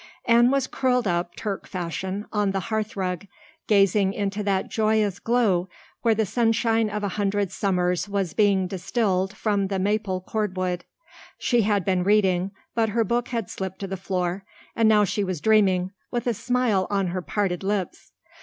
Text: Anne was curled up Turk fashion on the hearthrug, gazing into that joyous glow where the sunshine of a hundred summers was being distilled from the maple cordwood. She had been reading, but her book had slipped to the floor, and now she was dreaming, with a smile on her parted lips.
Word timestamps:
Anne 0.25 0.49
was 0.49 0.65
curled 0.65 1.05
up 1.05 1.35
Turk 1.35 1.67
fashion 1.67 2.25
on 2.33 2.49
the 2.49 2.59
hearthrug, 2.71 3.27
gazing 3.67 4.13
into 4.13 4.41
that 4.41 4.67
joyous 4.67 5.19
glow 5.19 5.69
where 6.01 6.15
the 6.15 6.25
sunshine 6.25 6.89
of 6.89 7.03
a 7.03 7.07
hundred 7.19 7.51
summers 7.51 8.09
was 8.09 8.33
being 8.33 8.65
distilled 8.65 9.31
from 9.37 9.67
the 9.67 9.77
maple 9.77 10.19
cordwood. 10.19 10.85
She 11.37 11.61
had 11.61 11.85
been 11.85 12.03
reading, 12.03 12.49
but 12.73 12.89
her 12.89 13.03
book 13.03 13.27
had 13.27 13.47
slipped 13.47 13.77
to 13.81 13.85
the 13.87 13.95
floor, 13.95 14.43
and 14.75 14.89
now 14.89 15.03
she 15.03 15.23
was 15.23 15.39
dreaming, 15.39 15.91
with 16.09 16.25
a 16.25 16.33
smile 16.33 16.87
on 16.89 17.09
her 17.09 17.21
parted 17.21 17.61
lips. 17.61 18.11